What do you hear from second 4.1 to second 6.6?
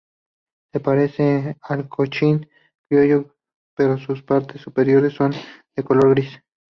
partes superiores son de color gris.